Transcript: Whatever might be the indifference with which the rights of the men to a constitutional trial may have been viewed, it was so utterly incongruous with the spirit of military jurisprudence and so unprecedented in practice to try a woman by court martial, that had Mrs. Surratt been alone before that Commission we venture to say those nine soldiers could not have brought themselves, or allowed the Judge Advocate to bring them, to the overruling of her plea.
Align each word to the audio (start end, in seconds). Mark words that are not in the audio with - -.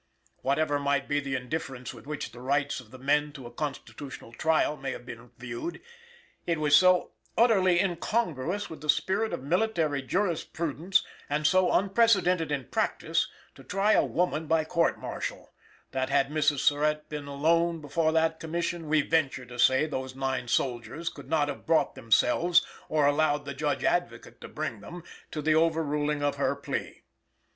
Whatever 0.37 0.79
might 0.79 1.07
be 1.07 1.19
the 1.19 1.35
indifference 1.35 1.93
with 1.93 2.07
which 2.07 2.31
the 2.31 2.39
rights 2.41 2.79
of 2.79 2.89
the 2.89 2.97
men 2.97 3.31
to 3.33 3.45
a 3.45 3.51
constitutional 3.53 4.31
trial 4.33 4.75
may 4.75 4.93
have 4.93 5.05
been 5.05 5.29
viewed, 5.37 5.79
it 6.47 6.59
was 6.59 6.75
so 6.75 7.11
utterly 7.37 7.79
incongruous 7.79 8.67
with 8.67 8.81
the 8.81 8.89
spirit 8.89 9.31
of 9.31 9.43
military 9.43 10.01
jurisprudence 10.01 11.05
and 11.29 11.45
so 11.45 11.71
unprecedented 11.71 12.51
in 12.51 12.65
practice 12.65 13.27
to 13.53 13.63
try 13.63 13.91
a 13.91 14.03
woman 14.03 14.47
by 14.47 14.65
court 14.65 14.97
martial, 14.99 15.53
that 15.91 16.09
had 16.09 16.29
Mrs. 16.29 16.61
Surratt 16.61 17.07
been 17.07 17.27
alone 17.27 17.79
before 17.79 18.11
that 18.11 18.39
Commission 18.39 18.87
we 18.87 19.03
venture 19.03 19.45
to 19.45 19.59
say 19.59 19.85
those 19.85 20.15
nine 20.15 20.47
soldiers 20.47 21.09
could 21.09 21.29
not 21.29 21.47
have 21.47 21.67
brought 21.67 21.93
themselves, 21.93 22.65
or 22.89 23.05
allowed 23.05 23.45
the 23.45 23.53
Judge 23.53 23.83
Advocate 23.83 24.41
to 24.41 24.47
bring 24.47 24.79
them, 24.81 25.03
to 25.29 25.43
the 25.43 25.53
overruling 25.53 26.23
of 26.23 26.37
her 26.37 26.55
plea. 26.55 27.03